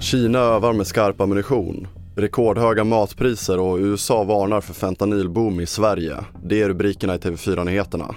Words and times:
Kina 0.00 0.38
övar 0.38 0.72
med 0.72 0.86
skarp 0.86 1.20
ammunition. 1.20 1.86
Rekordhöga 2.16 2.84
matpriser 2.84 3.60
och 3.60 3.78
USA 3.78 4.24
varnar 4.24 4.60
för 4.60 4.74
fentanylboom 4.74 5.60
i 5.60 5.66
Sverige. 5.66 6.16
Det 6.44 6.62
är 6.62 6.68
rubrikerna 6.68 7.14
i 7.14 7.18
TV4-nyheterna. 7.18 8.14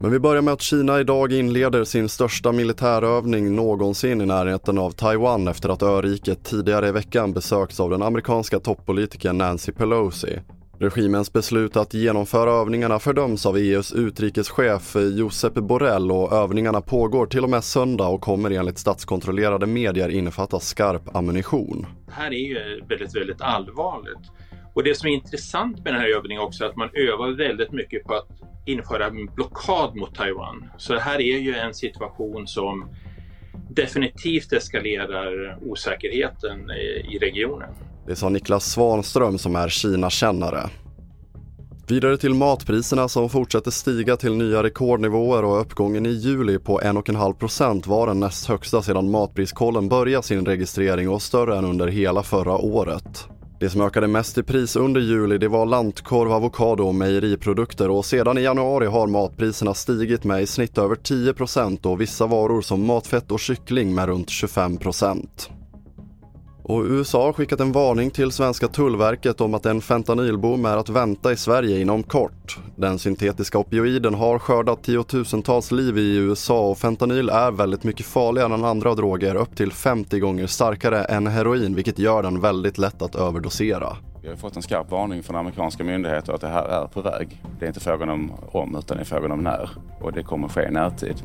Men 0.00 0.10
vi 0.10 0.18
börjar 0.18 0.42
med 0.42 0.54
att 0.54 0.60
Kina 0.60 1.00
idag 1.00 1.32
inleder 1.32 1.84
sin 1.84 2.08
största 2.08 2.52
militärövning 2.52 3.54
någonsin 3.54 4.20
i 4.20 4.26
närheten 4.26 4.78
av 4.78 4.90
Taiwan 4.90 5.48
efter 5.48 5.68
att 5.68 5.82
öriket 5.82 6.44
tidigare 6.44 6.88
i 6.88 6.92
veckan 6.92 7.32
besökts 7.32 7.80
av 7.80 7.90
den 7.90 8.02
amerikanska 8.02 8.60
toppolitikern 8.60 9.38
Nancy 9.38 9.72
Pelosi. 9.72 10.38
Regimens 10.78 11.32
beslut 11.32 11.76
att 11.76 11.94
genomföra 11.94 12.50
övningarna 12.50 12.98
fördöms 12.98 13.46
av 13.46 13.56
EUs 13.56 13.92
utrikeschef 13.92 14.96
Josep 15.16 15.54
Borrell 15.54 16.12
och 16.12 16.32
övningarna 16.32 16.80
pågår 16.80 17.26
till 17.26 17.44
och 17.44 17.50
med 17.50 17.64
söndag 17.64 18.08
och 18.08 18.20
kommer 18.20 18.50
enligt 18.50 18.78
statskontrollerade 18.78 19.66
medier 19.66 20.08
innefatta 20.08 20.60
skarp 20.60 21.16
ammunition. 21.16 21.86
Det 22.06 22.12
här 22.12 22.26
är 22.26 22.48
ju 22.48 22.80
väldigt, 22.88 23.16
väldigt 23.16 23.40
allvarligt. 23.40 24.30
Och 24.74 24.84
det 24.84 24.98
som 24.98 25.08
är 25.08 25.12
intressant 25.12 25.76
med 25.76 25.92
den 25.94 26.00
här 26.00 26.16
övningen 26.16 26.42
också 26.42 26.64
är 26.64 26.68
att 26.68 26.76
man 26.76 26.90
övar 26.94 27.36
väldigt 27.36 27.72
mycket 27.72 28.04
på 28.04 28.14
att 28.14 28.28
införa 28.66 29.06
en 29.06 29.26
blockad 29.26 29.96
mot 29.96 30.14
Taiwan. 30.14 30.70
Så 30.78 30.92
det 30.92 31.00
här 31.00 31.20
är 31.20 31.38
ju 31.38 31.54
en 31.54 31.74
situation 31.74 32.46
som 32.46 32.88
definitivt 33.70 34.52
eskalerar 34.52 35.58
osäkerheten 35.62 36.70
i 37.10 37.18
regionen. 37.18 37.74
Det 38.06 38.16
sa 38.16 38.28
Niklas 38.28 38.64
Svanström 38.64 39.38
som 39.38 39.56
är 39.56 39.68
Kina-kännare. 39.68 40.70
Vidare 41.86 42.16
till 42.16 42.34
matpriserna 42.34 43.08
som 43.08 43.28
fortsätter 43.28 43.70
stiga 43.70 44.16
till 44.16 44.34
nya 44.34 44.62
rekordnivåer 44.62 45.44
och 45.44 45.60
uppgången 45.60 46.06
i 46.06 46.10
juli 46.10 46.58
på 46.58 46.80
1,5% 46.80 47.88
var 47.88 48.06
den 48.06 48.20
näst 48.20 48.46
högsta 48.46 48.82
sedan 48.82 49.10
Matpriskollen 49.10 49.88
började 49.88 50.26
sin 50.26 50.46
registrering 50.46 51.08
och 51.08 51.22
större 51.22 51.58
än 51.58 51.64
under 51.64 51.86
hela 51.86 52.22
förra 52.22 52.56
året. 52.56 53.28
Det 53.60 53.70
som 53.70 53.80
ökade 53.80 54.06
mest 54.06 54.38
i 54.38 54.42
pris 54.42 54.76
under 54.76 55.00
juli 55.00 55.38
det 55.38 55.48
var 55.48 55.66
lantkorv, 55.66 56.32
avokado 56.32 56.84
och 56.84 56.94
mejeriprodukter 56.94 57.90
och 57.90 58.04
sedan 58.04 58.38
i 58.38 58.42
januari 58.42 58.86
har 58.86 59.06
matpriserna 59.06 59.74
stigit 59.74 60.24
med 60.24 60.42
i 60.42 60.46
snitt 60.46 60.78
över 60.78 60.94
10% 60.94 61.86
och 61.86 62.00
vissa 62.00 62.26
varor 62.26 62.60
som 62.60 62.86
matfett 62.86 63.30
och 63.30 63.40
kyckling 63.40 63.94
med 63.94 64.06
runt 64.06 64.30
25 64.30 64.78
och 66.64 66.84
USA 66.84 67.24
har 67.24 67.32
skickat 67.32 67.60
en 67.60 67.72
varning 67.72 68.10
till 68.10 68.32
svenska 68.32 68.68
tullverket 68.68 69.40
om 69.40 69.54
att 69.54 69.66
en 69.66 69.80
fentanylboom 69.80 70.64
är 70.64 70.76
att 70.76 70.88
vänta 70.88 71.32
i 71.32 71.36
Sverige 71.36 71.80
inom 71.80 72.02
kort. 72.02 72.58
Den 72.76 72.98
syntetiska 72.98 73.58
opioiden 73.58 74.14
har 74.14 74.38
skördat 74.38 74.82
tiotusentals 74.82 75.70
liv 75.70 75.98
i 75.98 76.16
USA 76.16 76.70
och 76.70 76.78
fentanyl 76.78 77.28
är 77.28 77.50
väldigt 77.50 77.84
mycket 77.84 78.06
farligare 78.06 78.54
än 78.54 78.64
andra 78.64 78.94
droger, 78.94 79.34
upp 79.34 79.56
till 79.56 79.72
50 79.72 80.18
gånger 80.18 80.46
starkare 80.46 81.04
än 81.04 81.26
heroin 81.26 81.74
vilket 81.74 81.98
gör 81.98 82.22
den 82.22 82.40
väldigt 82.40 82.78
lätt 82.78 83.02
att 83.02 83.14
överdosera. 83.14 83.96
Vi 84.22 84.28
har 84.28 84.36
fått 84.36 84.56
en 84.56 84.62
skarp 84.62 84.90
varning 84.90 85.22
från 85.22 85.36
amerikanska 85.36 85.84
myndigheter 85.84 86.32
att 86.32 86.40
det 86.40 86.48
här 86.48 86.68
är 86.68 86.86
på 86.86 87.00
väg. 87.00 87.42
Det 87.58 87.64
är 87.64 87.68
inte 87.68 87.80
frågan 87.80 88.08
om 88.08 88.32
om 88.52 88.76
utan 88.76 88.96
det 88.96 89.02
är 89.02 89.04
frågan 89.04 89.32
om 89.32 89.40
när 89.40 89.70
och 90.00 90.12
det 90.12 90.22
kommer 90.22 90.48
ske 90.48 90.68
i 90.68 90.70
närtid. 90.70 91.16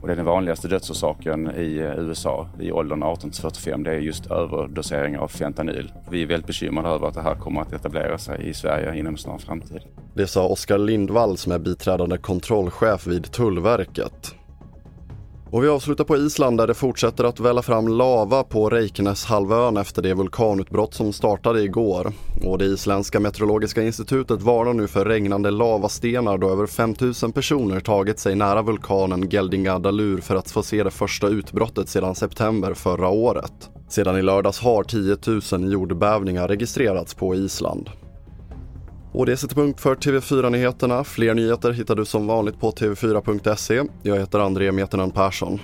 Och 0.00 0.06
det 0.06 0.12
är 0.12 0.16
den 0.16 0.24
vanligaste 0.24 0.68
dödsorsaken 0.68 1.50
i 1.56 1.78
eh, 1.78 1.98
USA 1.98 2.48
i 2.60 2.72
åldern 2.72 3.02
18 3.02 3.30
till 3.30 3.42
45. 3.42 3.82
Det 3.82 3.90
är 3.90 3.98
just 3.98 4.30
överdosering 4.30 5.18
av 5.18 5.28
fentanyl. 5.28 5.92
Vi 6.10 6.22
är 6.22 6.26
väldigt 6.26 6.46
bekymrade 6.46 6.88
över 6.88 7.08
att 7.08 7.14
det 7.14 7.22
här 7.22 7.34
kommer 7.34 7.60
att 7.60 7.72
etablera 7.72 8.18
sig 8.18 8.48
i 8.48 8.54
Sverige 8.54 8.98
inom 8.98 9.14
en 9.14 9.18
snar 9.18 9.38
framtid. 9.38 9.80
Det 10.14 10.26
sa 10.26 10.48
Oskar 10.48 10.78
Lindvall 10.78 11.36
som 11.36 11.52
är 11.52 11.58
biträdande 11.58 12.18
kontrollchef 12.18 13.06
vid 13.06 13.32
Tullverket. 13.32 14.37
Och 15.50 15.64
vi 15.64 15.68
avslutar 15.68 16.04
på 16.04 16.16
Island 16.16 16.58
där 16.58 16.66
det 16.66 16.74
fortsätter 16.74 17.24
att 17.24 17.40
välla 17.40 17.62
fram 17.62 17.88
lava 17.88 18.44
på 18.44 18.70
Reykjaneshalvön 18.70 19.76
efter 19.76 20.02
det 20.02 20.14
vulkanutbrott 20.14 20.94
som 20.94 21.12
startade 21.12 21.62
igår. 21.62 22.12
Och 22.44 22.58
det 22.58 22.64
isländska 22.64 23.20
meteorologiska 23.20 23.82
institutet 23.82 24.42
varnar 24.42 24.72
nu 24.72 24.88
för 24.88 25.04
regnande 25.04 25.50
lavastenar 25.50 26.38
då 26.38 26.50
över 26.50 26.66
5000 26.66 27.32
personer 27.32 27.80
tagit 27.80 28.18
sig 28.18 28.34
nära 28.34 28.62
vulkanen 28.62 29.28
Geldingadalur 29.30 30.20
för 30.20 30.36
att 30.36 30.50
få 30.50 30.62
se 30.62 30.82
det 30.82 30.90
första 30.90 31.28
utbrottet 31.28 31.88
sedan 31.88 32.14
september 32.14 32.74
förra 32.74 33.08
året. 33.08 33.70
Sedan 33.88 34.18
i 34.18 34.22
lördags 34.22 34.60
har 34.60 34.84
10 34.84 35.16
000 35.58 35.72
jordbävningar 35.72 36.48
registrerats 36.48 37.14
på 37.14 37.34
Island. 37.34 37.90
Och 39.12 39.26
det 39.26 39.36
sätter 39.36 39.54
punkt 39.54 39.80
för 39.80 39.94
TV4-nyheterna. 39.94 41.04
Fler 41.04 41.34
nyheter 41.34 41.72
hittar 41.72 41.94
du 41.96 42.04
som 42.04 42.26
vanligt 42.26 42.60
på 42.60 42.70
tv4.se. 42.70 43.82
Jag 44.02 44.16
heter 44.16 44.38
André 44.38 44.72
Metenen 44.72 45.10
Persson. 45.10 45.60